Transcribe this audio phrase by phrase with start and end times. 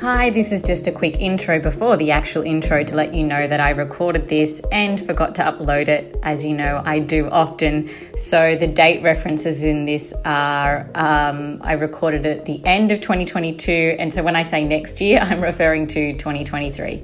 [0.00, 3.46] Hi, this is just a quick intro before the actual intro to let you know
[3.46, 6.18] that I recorded this and forgot to upload it.
[6.22, 7.90] As you know, I do often.
[8.16, 13.02] So the date references in this are um, I recorded it at the end of
[13.02, 17.02] 2022, and so when I say next year, I'm referring to 2023.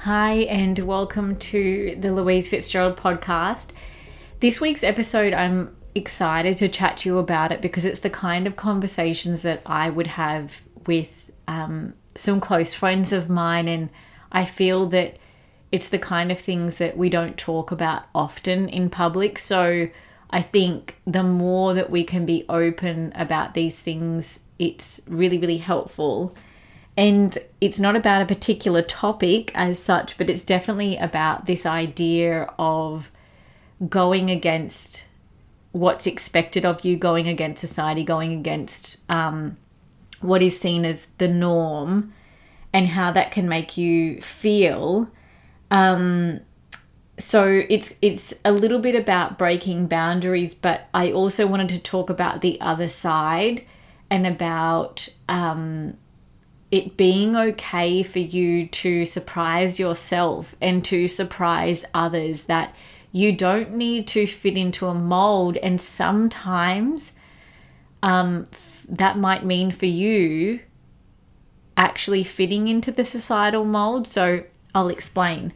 [0.00, 3.70] Hi, and welcome to the Louise Fitzgerald podcast.
[4.40, 8.46] This week's episode, I'm excited to chat to you about it because it's the kind
[8.46, 13.68] of conversations that I would have with um, some close friends of mine.
[13.68, 13.90] And
[14.32, 15.18] I feel that
[15.70, 19.38] it's the kind of things that we don't talk about often in public.
[19.38, 19.88] So
[20.30, 25.58] I think the more that we can be open about these things, it's really, really
[25.58, 26.34] helpful.
[26.96, 32.52] And it's not about a particular topic as such, but it's definitely about this idea
[32.58, 33.10] of
[33.88, 35.04] going against
[35.78, 39.56] what's expected of you going against society, going against um,
[40.20, 42.12] what is seen as the norm,
[42.72, 45.08] and how that can make you feel.
[45.70, 46.40] Um,
[47.18, 52.10] so it's it's a little bit about breaking boundaries, but I also wanted to talk
[52.10, 53.64] about the other side
[54.10, 55.96] and about um,
[56.70, 62.74] it being okay for you to surprise yourself and to surprise others that
[63.10, 67.12] you don't need to fit into a mold, and sometimes
[68.02, 68.46] um,
[68.88, 70.60] that might mean for you
[71.76, 74.06] actually fitting into the societal mold.
[74.06, 74.44] So
[74.74, 75.52] I'll explain.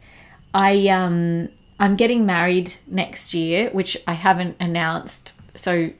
[0.53, 5.33] I um I'm getting married next year, which I haven't announced.
[5.55, 5.91] So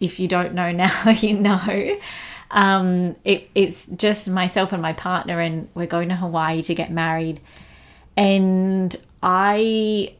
[0.00, 1.98] if you don't know now, you know.
[2.52, 6.92] Um, it, it's just myself and my partner, and we're going to Hawaii to get
[6.92, 7.40] married.
[8.16, 10.14] And I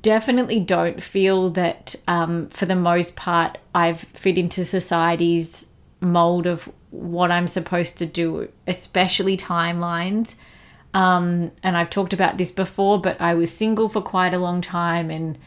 [0.00, 5.66] definitely don't feel that, um, for the most part, I've fit into society's
[6.00, 10.34] mold of what I'm supposed to do, especially timelines.
[10.94, 14.60] Um, and I've talked about this before, but I was single for quite a long
[14.60, 15.10] time.
[15.10, 15.38] And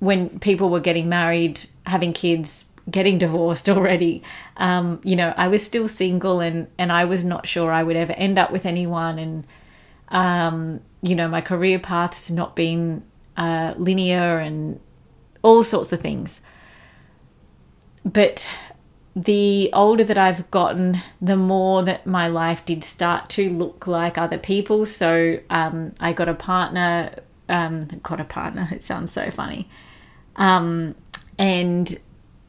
[0.00, 4.22] when people were getting married, having kids, getting divorced already,
[4.56, 7.96] um, you know, I was still single and, and I was not sure I would
[7.96, 9.18] ever end up with anyone.
[9.18, 9.46] And,
[10.08, 13.02] um, you know, my career path has not been
[13.36, 14.80] uh, linear and
[15.42, 16.40] all sorts of things.
[18.04, 18.50] But
[19.16, 24.18] the older that I've gotten, the more that my life did start to look like
[24.18, 24.84] other people.
[24.86, 27.14] So um, I got a partner,
[27.48, 29.68] um, got a partner, it sounds so funny.
[30.36, 30.96] Um,
[31.38, 31.98] and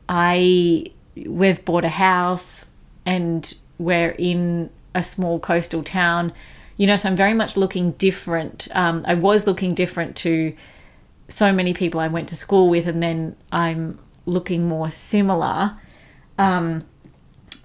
[0.08, 2.66] I, we've bought a house
[3.06, 6.34] and we're in a small coastal town.
[6.78, 8.68] You know, so I'm very much looking different.
[8.74, 10.56] Um, I was looking different to
[11.28, 15.78] so many people I went to school with, and then I'm looking more similar.
[16.38, 16.84] Um,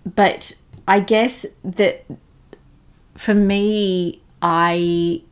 [0.05, 2.05] but I guess that
[3.17, 5.23] for me, I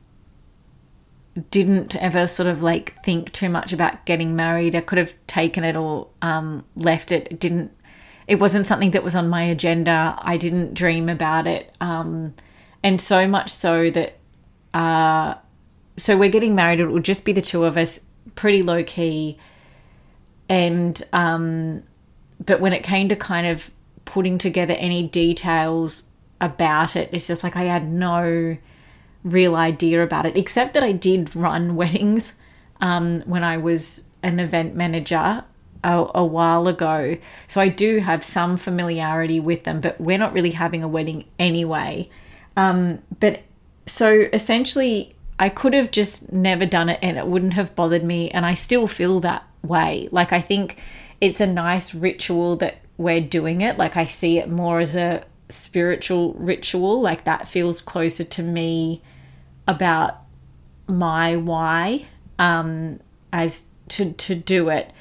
[1.50, 4.74] didn't ever sort of like think too much about getting married.
[4.74, 7.28] I could have taken it or um, left it.
[7.30, 7.72] It didn't.
[8.26, 10.18] It wasn't something that was on my agenda.
[10.20, 12.34] I didn't dream about it, um,
[12.82, 14.18] and so much so that.
[14.74, 15.34] Uh,
[15.96, 16.80] so we're getting married.
[16.80, 17.98] It will just be the two of us
[18.34, 19.38] pretty low key.
[20.48, 21.82] And, um,
[22.44, 23.70] but when it came to kind of
[24.04, 26.04] putting together any details
[26.40, 28.56] about it, it's just like I had no
[29.24, 32.34] real idea about it, except that I did run weddings
[32.80, 35.44] um, when I was an event manager
[35.84, 37.16] a, a, while ago.
[37.46, 41.24] So I do have some familiarity with them, but we're not really having a wedding
[41.38, 42.10] anyway.
[42.56, 43.42] Um, but
[43.86, 48.30] so essentially, I could have just never done it and it wouldn't have bothered me.
[48.30, 50.08] And I still feel that way.
[50.10, 50.80] Like, I think
[51.20, 53.78] it's a nice ritual that we're doing it.
[53.78, 57.00] Like, I see it more as a spiritual ritual.
[57.00, 59.02] Like, that feels closer to me
[59.66, 60.18] about
[60.86, 62.06] my why
[62.38, 63.00] um,
[63.32, 64.92] as to, to do it.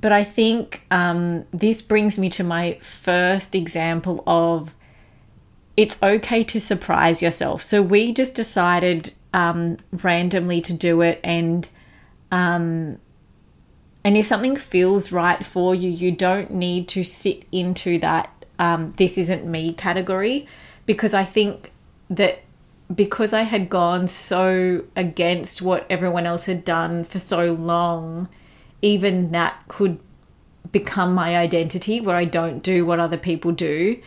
[0.00, 4.74] But I think um, this brings me to my first example of
[5.76, 7.62] it's okay to surprise yourself.
[7.62, 11.68] So we just decided um, randomly to do it and
[12.30, 12.98] um,
[14.04, 18.88] and if something feels right for you you don't need to sit into that um,
[18.96, 20.46] this isn't me category
[20.86, 21.72] because i think
[22.10, 22.42] that
[22.94, 28.28] because i had gone so against what everyone else had done for so long
[28.82, 29.98] even that could
[30.70, 34.00] become my identity where i don't do what other people do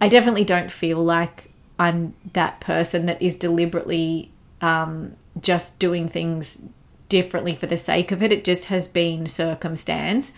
[0.00, 4.30] i definitely don't feel like i'm that person that is deliberately
[4.60, 6.60] um, just doing things
[7.08, 8.32] differently for the sake of it.
[8.32, 10.32] It just has been circumstance.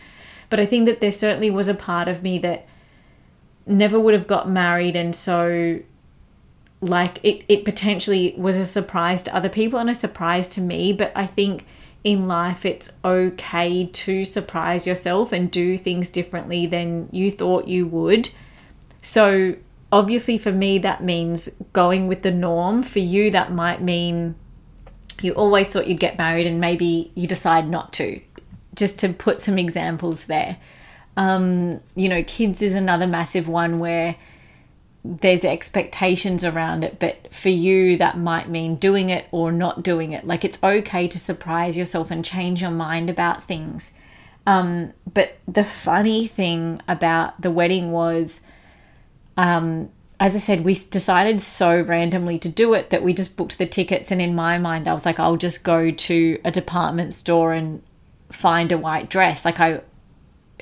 [0.49, 2.67] But I think that there certainly was a part of me that
[3.67, 5.81] never would have got married and so
[6.81, 10.93] like it, it potentially was a surprise to other people and a surprise to me
[10.93, 11.65] but i think
[12.03, 17.87] in life it's okay to surprise yourself and do things differently than you thought you
[17.87, 18.31] would.
[19.03, 19.57] So
[19.93, 22.83] obviously for me that means going with the norm.
[22.83, 24.35] For you that might mean
[25.21, 28.21] you always thought you'd get married and maybe you decide not to.
[28.75, 30.57] Just to put some examples there
[31.21, 34.17] um, you know kids is another massive one where
[35.05, 40.13] there's expectations around it, but for you, that might mean doing it or not doing
[40.13, 40.27] it.
[40.27, 43.93] Like it's okay to surprise yourself and change your mind about things.
[44.47, 48.41] Um, but the funny thing about the wedding was,
[49.37, 53.57] um, as I said, we decided so randomly to do it that we just booked
[53.57, 54.11] the tickets.
[54.11, 57.83] And in my mind, I was like, I'll just go to a department store and
[58.31, 59.45] find a white dress.
[59.47, 59.81] Like, I,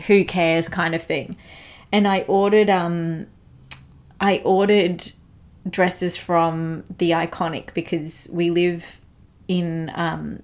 [0.07, 1.37] who cares kind of thing.
[1.93, 3.27] And I ordered, um,
[4.21, 5.11] I ordered
[5.69, 9.01] dresses from the Iconic because we live
[9.49, 10.43] in um,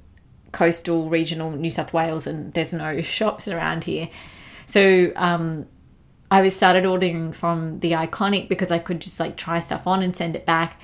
[0.53, 4.09] coastal regional New South Wales and there's no shops around here.
[4.67, 5.67] So um,
[6.31, 10.03] I was started ordering from the Iconic because I could just like try stuff on
[10.03, 10.81] and send it back.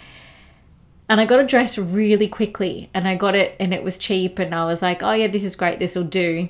[1.08, 4.38] And I got a dress really quickly and I got it and it was cheap
[4.38, 6.49] and I was like, oh yeah, this is great, this will do.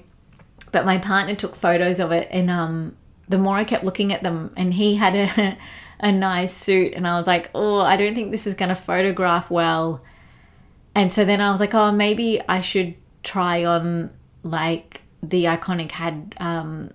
[0.73, 2.97] But my partner took photos of it and um,
[3.29, 5.57] the more I kept looking at them and he had a
[6.01, 8.75] a nice suit and I was like, oh, I don't think this is going to
[8.75, 10.03] photograph well.
[10.95, 14.11] And so then I was like, oh, maybe I should try on
[14.43, 16.91] like the iconic had um,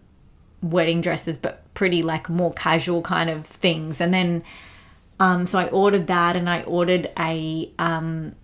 [0.61, 4.01] wedding dresses, but pretty like more casual kind of things.
[4.01, 4.43] And then,
[5.19, 8.35] um, so I ordered that and I ordered a, um,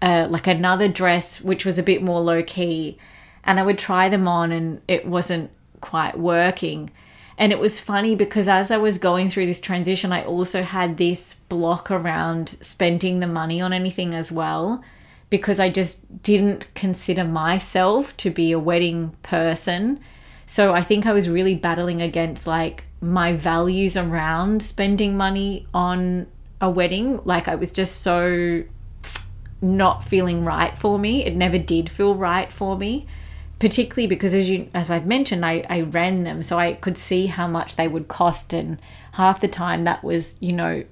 [0.00, 2.96] uh, like another dress, which was a bit more low key.
[3.44, 5.50] And I would try them on and it wasn't
[5.80, 6.90] quite working.
[7.40, 10.98] And it was funny because as I was going through this transition, I also had
[10.98, 14.84] this block around spending the money on anything as well
[15.30, 20.00] because I just didn't consider myself to be a wedding person.
[20.44, 26.26] So I think I was really battling against like my values around spending money on
[26.60, 27.22] a wedding.
[27.24, 28.64] Like I was just so
[29.62, 31.24] not feeling right for me.
[31.24, 33.06] It never did feel right for me
[33.60, 37.26] particularly because as you as I've mentioned I, I ran them so I could see
[37.26, 38.80] how much they would cost and
[39.12, 40.82] half the time that was you know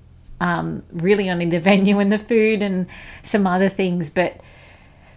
[0.40, 2.86] um, really only the venue and the food and
[3.22, 4.40] some other things but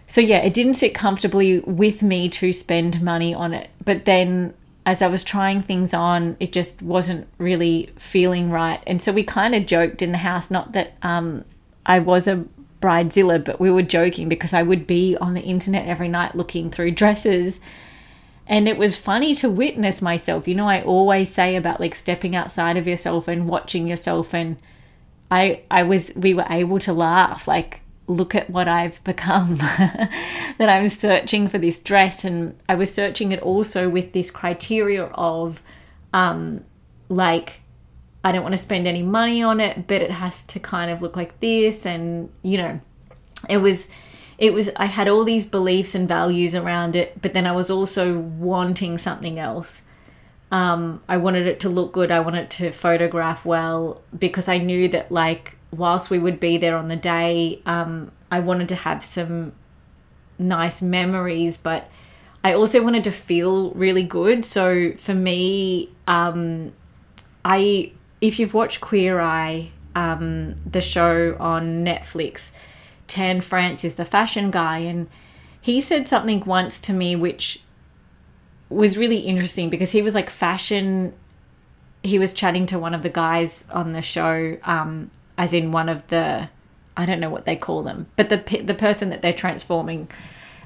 [0.06, 4.54] so yeah it didn't sit comfortably with me to spend money on it but then
[4.84, 9.22] as I was trying things on it just wasn't really feeling right and so we
[9.24, 11.44] kind of joked in the house not that um,
[11.84, 12.44] I was a
[12.82, 16.70] bridezilla, but we were joking because I would be on the internet every night looking
[16.70, 17.60] through dresses.
[18.46, 20.46] And it was funny to witness myself.
[20.46, 24.58] You know, I always say about like stepping outside of yourself and watching yourself and
[25.32, 30.10] I I was we were able to laugh like look at what I've become that
[30.60, 35.62] I'm searching for this dress and I was searching it also with this criteria of
[36.12, 36.64] um
[37.08, 37.61] like
[38.24, 41.02] I don't want to spend any money on it, but it has to kind of
[41.02, 41.84] look like this.
[41.84, 42.80] And, you know,
[43.48, 43.88] it was,
[44.38, 47.70] it was, I had all these beliefs and values around it, but then I was
[47.70, 49.82] also wanting something else.
[50.52, 52.10] Um, I wanted it to look good.
[52.10, 56.76] I wanted to photograph well because I knew that, like, whilst we would be there
[56.76, 59.52] on the day, um, I wanted to have some
[60.38, 61.90] nice memories, but
[62.44, 64.44] I also wanted to feel really good.
[64.44, 66.72] So for me, um,
[67.44, 72.52] I if you've watched Queer Eye, um, the show on Netflix,
[73.08, 75.08] Tan France is the fashion guy, and
[75.60, 77.62] he said something once to me which
[78.70, 81.12] was really interesting because he was like fashion.
[82.02, 85.88] He was chatting to one of the guys on the show, um, as in one
[85.88, 86.48] of the,
[86.96, 90.08] I don't know what they call them, but the the person that they're transforming,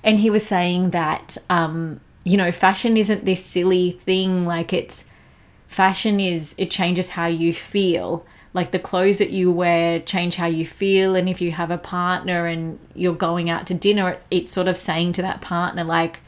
[0.05, 5.07] and he was saying that, um, you know, fashion isn't this silly thing like it's
[5.69, 10.47] fashion is it changes how you feel like the clothes that you wear change how
[10.47, 14.51] you feel and if you have a partner and you're going out to dinner it's
[14.51, 16.21] sort of saying to that partner like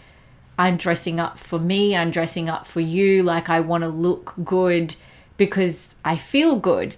[0.59, 4.35] i'm dressing up for me i'm dressing up for you like i want to look
[4.45, 4.95] good
[5.37, 6.97] because i feel good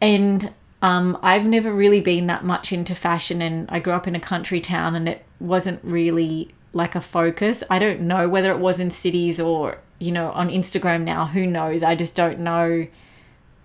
[0.00, 0.52] and
[0.82, 4.20] um, I've never really been that much into fashion, and I grew up in a
[4.20, 7.62] country town, and it wasn't really like a focus.
[7.68, 11.26] I don't know whether it was in cities or you know, on Instagram now.
[11.26, 11.84] Who knows?
[11.84, 12.88] I just don't know.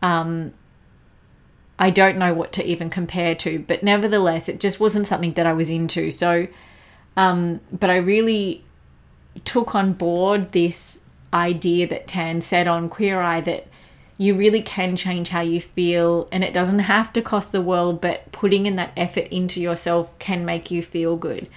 [0.04, 0.54] Um,
[1.80, 5.48] I don't know what to even compare to, but nevertheless, it just wasn't something that
[5.48, 6.12] I was into.
[6.12, 6.48] So,
[7.18, 8.63] um, but I really
[9.44, 13.68] took on board this idea that Tan said on Queer Eye that
[14.18, 18.00] you really can change how you feel and it doesn't have to cost the world
[18.00, 21.50] but putting in that effort into yourself can make you feel good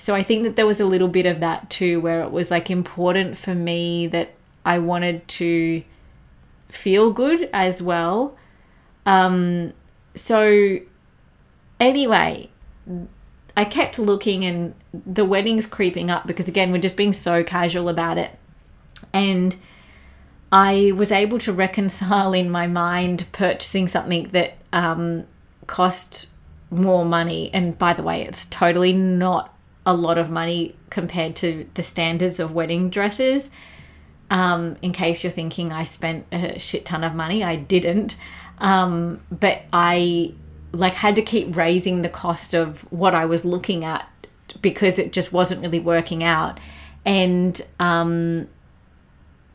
[0.00, 2.50] so i think that there was a little bit of that too where it was
[2.50, 5.82] like important for me that i wanted to
[6.68, 8.36] feel good as well
[9.06, 9.72] um
[10.14, 10.78] so
[11.78, 12.48] anyway
[13.56, 17.88] i kept looking and the wedding's creeping up because again we're just being so casual
[17.88, 18.36] about it
[19.12, 19.56] and
[20.52, 25.24] I was able to reconcile in my mind purchasing something that um,
[25.66, 26.26] cost
[26.70, 27.50] more money.
[27.52, 29.54] And by the way, it's totally not
[29.86, 33.50] a lot of money compared to the standards of wedding dresses.
[34.30, 38.16] Um, in case you're thinking I spent a shit ton of money, I didn't.
[38.58, 40.34] Um, but I
[40.72, 44.08] like had to keep raising the cost of what I was looking at
[44.62, 46.60] because it just wasn't really working out.
[47.04, 48.48] And um,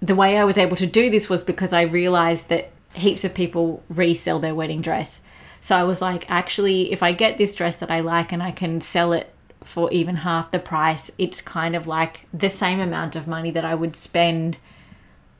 [0.01, 3.34] the way I was able to do this was because I realized that heaps of
[3.34, 5.22] people resell their wedding dress.
[5.62, 8.51] So I was like, actually, if I get this dress that I like and I
[8.51, 9.34] can sell it
[9.65, 13.65] for even half the price, it's kind of like the same amount of money that
[13.65, 14.60] I would spend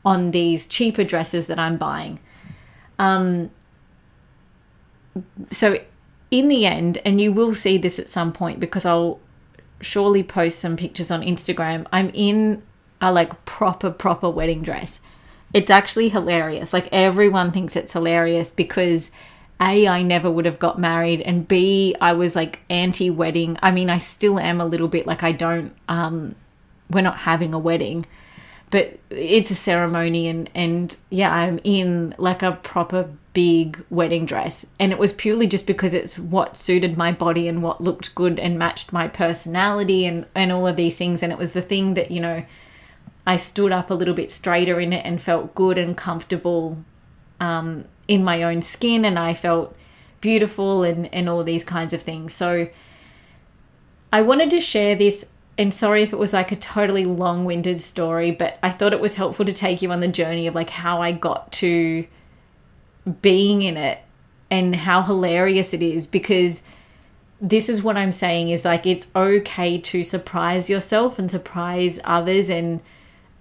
[0.04, 2.20] on these cheaper dresses that I'm buying.
[2.98, 3.52] Um,
[5.52, 5.80] so,
[6.32, 9.20] in the end, and you will see this at some point because I'll
[9.80, 12.64] surely post some pictures on Instagram, I'm in
[13.00, 15.00] a like proper proper wedding dress.
[15.54, 16.74] It's actually hilarious.
[16.74, 19.12] Like everyone thinks it's hilarious because
[19.62, 23.58] a I never would have got married and B I was like anti wedding.
[23.62, 26.36] I mean I still am a little bit like I don't um
[26.90, 28.06] we're not having a wedding
[28.72, 34.66] but it's a ceremony and and yeah i'm in like a proper big wedding dress
[34.80, 38.40] and it was purely just because it's what suited my body and what looked good
[38.40, 41.94] and matched my personality and and all of these things and it was the thing
[41.94, 42.44] that you know
[43.28, 46.78] I stood up a little bit straighter in it and felt good and comfortable
[47.40, 49.76] um, in my own skin, and I felt
[50.22, 52.34] beautiful and, and all these kinds of things.
[52.34, 52.68] So
[54.12, 55.26] I wanted to share this.
[55.58, 59.00] And sorry if it was like a totally long winded story, but I thought it
[59.00, 62.06] was helpful to take you on the journey of like how I got to
[63.22, 64.00] being in it
[64.52, 66.62] and how hilarious it is because
[67.40, 72.50] this is what I'm saying is like it's okay to surprise yourself and surprise others
[72.50, 72.82] and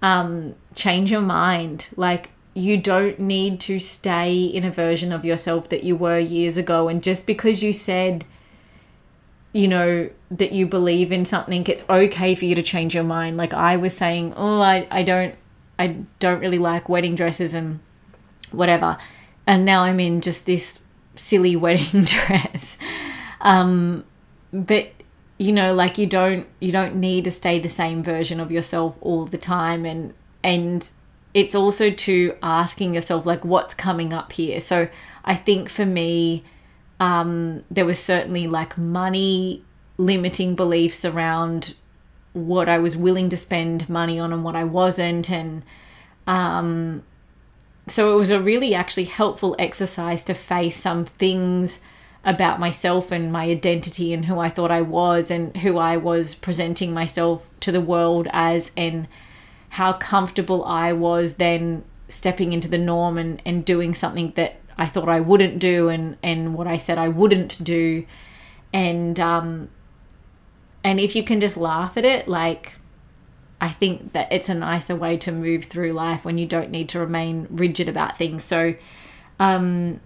[0.01, 1.89] um, change your mind.
[1.95, 6.57] Like, you don't need to stay in a version of yourself that you were years
[6.57, 6.87] ago.
[6.87, 8.23] And just because you said,
[9.51, 13.35] you know, that you believe in something, it's okay for you to change your mind.
[13.35, 15.35] Like I was saying, oh, I, I don't,
[15.77, 17.81] I don't really like wedding dresses and
[18.51, 18.97] whatever.
[19.45, 20.79] And now I'm in just this
[21.15, 22.77] silly wedding dress.
[23.41, 24.05] Um,
[24.53, 24.91] but
[25.37, 28.97] you know like you don't you don't need to stay the same version of yourself
[29.01, 30.93] all the time and and
[31.35, 34.59] it's also to asking yourself like what's coming up here?
[34.59, 34.87] So
[35.27, 36.43] i think for me
[36.99, 39.63] um there was certainly like money
[39.97, 41.73] limiting beliefs around
[42.33, 45.29] what i was willing to spend money on and what i wasn't.
[45.29, 45.63] And
[46.25, 47.03] um
[47.87, 51.79] so it was a really actually helpful exercise to face some things
[52.23, 56.33] about myself and my identity and who I thought I was and who I was
[56.33, 58.71] presenting myself to the world as.
[58.75, 59.07] And
[59.75, 64.85] how comfortable I was then stepping into the norm and, and doing something that I
[64.85, 68.05] thought I wouldn't do and, and what I said I wouldn't do.
[68.71, 69.67] And um
[70.81, 72.75] and if you can just laugh at it, like
[73.59, 76.87] I think that it's a nicer way to move through life when you don't need
[76.89, 78.45] to remain rigid about things.
[78.45, 78.75] So
[79.41, 79.99] um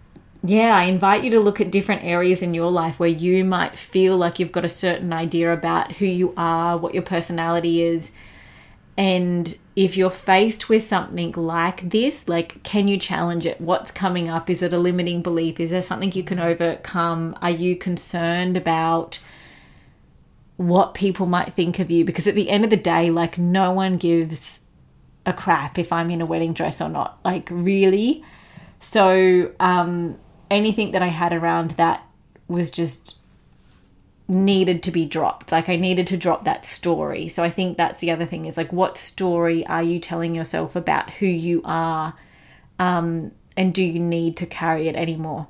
[0.43, 3.77] yeah, I invite you to look at different areas in your life where you might
[3.77, 8.09] feel like you've got a certain idea about who you are, what your personality is.
[9.00, 13.62] And if you're faced with something like this, like, can you challenge it?
[13.62, 14.50] What's coming up?
[14.50, 15.58] Is it a limiting belief?
[15.58, 17.34] Is there something you can overcome?
[17.41, 19.20] Are you concerned about
[20.58, 22.03] what people might think of you?
[22.03, 24.60] Because at the end of the day, like, no one gives
[25.25, 27.20] a crap if I'm in a wedding dress or not.
[27.24, 28.22] Like, really?
[28.82, 30.20] So, um,
[30.51, 32.06] anything that I had around that
[32.50, 33.18] was just
[34.29, 35.51] needed to be dropped.
[35.51, 37.27] Like I needed to drop that story.
[37.27, 40.75] So I think that's the other thing is like what story are you telling yourself
[40.75, 42.13] about who you are?
[42.77, 45.48] Um, and do you need to carry it anymore?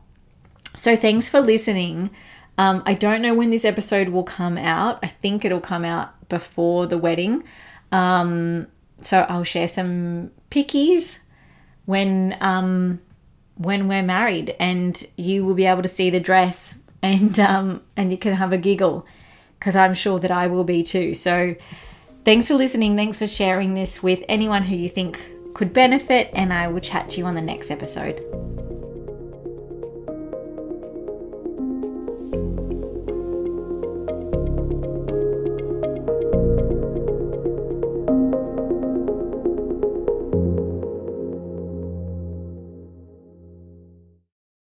[0.76, 2.10] So thanks for listening.
[2.58, 5.00] Um, I don't know when this episode will come out.
[5.04, 7.44] I think it'll come out before the wedding.
[7.92, 8.68] Um,
[9.02, 11.20] so I'll share some pickies
[11.86, 13.02] when um,
[13.56, 18.12] when we're married and you will be able to see the dress and um and
[18.12, 19.06] you can have a giggle
[19.58, 21.14] because I'm sure that I will be too.
[21.14, 21.56] So
[22.26, 22.96] thanks for listening.
[22.96, 25.20] Thanks for sharing this with anyone who you think
[25.54, 28.59] could benefit, and I will chat to you on the next episode.